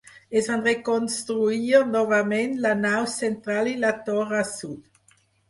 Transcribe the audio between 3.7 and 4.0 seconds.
i la